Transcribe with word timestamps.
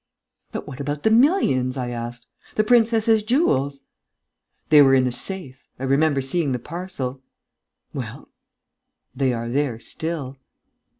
"But 0.51 0.67
what 0.67 0.79
about 0.79 1.03
the 1.03 1.11
millions?" 1.11 1.77
I 1.77 1.91
asked. 1.91 2.25
"The 2.55 2.63
princess's 2.63 3.21
jewels?" 3.21 3.81
"They 4.71 4.81
were 4.81 4.95
in 4.95 5.03
the 5.03 5.11
safe. 5.11 5.61
I 5.77 5.83
remember 5.83 6.21
seeing 6.21 6.53
the 6.53 6.57
parcel." 6.57 7.21
"Well?" 7.93 8.29
"They 9.15 9.31
are 9.31 9.47
there 9.47 9.79
still." 9.79 10.37